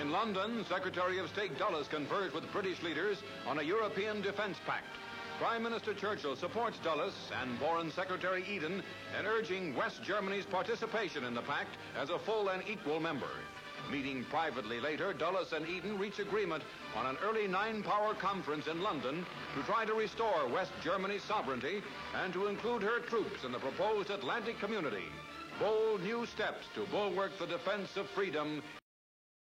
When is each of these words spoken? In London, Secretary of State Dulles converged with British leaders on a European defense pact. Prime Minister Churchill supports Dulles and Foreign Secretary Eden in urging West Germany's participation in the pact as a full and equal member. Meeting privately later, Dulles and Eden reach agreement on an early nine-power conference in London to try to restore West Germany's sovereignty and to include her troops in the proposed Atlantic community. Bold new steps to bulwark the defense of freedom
In 0.00 0.10
London, 0.10 0.64
Secretary 0.66 1.18
of 1.18 1.28
State 1.28 1.58
Dulles 1.58 1.86
converged 1.88 2.34
with 2.34 2.50
British 2.52 2.82
leaders 2.82 3.18
on 3.46 3.58
a 3.58 3.62
European 3.62 4.22
defense 4.22 4.56
pact. 4.64 4.86
Prime 5.38 5.62
Minister 5.62 5.92
Churchill 5.92 6.36
supports 6.36 6.78
Dulles 6.82 7.12
and 7.42 7.58
Foreign 7.58 7.92
Secretary 7.92 8.42
Eden 8.48 8.82
in 9.18 9.26
urging 9.26 9.76
West 9.76 10.02
Germany's 10.02 10.46
participation 10.46 11.24
in 11.24 11.34
the 11.34 11.42
pact 11.42 11.76
as 11.98 12.08
a 12.08 12.18
full 12.18 12.48
and 12.48 12.62
equal 12.66 12.98
member. 12.98 13.28
Meeting 13.92 14.24
privately 14.30 14.80
later, 14.80 15.12
Dulles 15.12 15.52
and 15.52 15.68
Eden 15.68 15.98
reach 15.98 16.18
agreement 16.18 16.62
on 16.96 17.04
an 17.04 17.18
early 17.22 17.46
nine-power 17.46 18.14
conference 18.14 18.68
in 18.68 18.80
London 18.80 19.26
to 19.54 19.62
try 19.64 19.84
to 19.84 19.92
restore 19.92 20.48
West 20.48 20.72
Germany's 20.82 21.24
sovereignty 21.24 21.82
and 22.24 22.32
to 22.32 22.46
include 22.46 22.82
her 22.82 23.00
troops 23.00 23.44
in 23.44 23.52
the 23.52 23.58
proposed 23.58 24.08
Atlantic 24.08 24.58
community. 24.60 25.04
Bold 25.58 26.02
new 26.02 26.24
steps 26.24 26.64
to 26.74 26.86
bulwark 26.86 27.32
the 27.38 27.46
defense 27.46 27.98
of 27.98 28.08
freedom 28.14 28.62